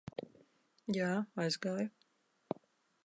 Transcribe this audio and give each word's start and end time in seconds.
Jā, 0.97 1.11
aizgāju. 1.45 1.93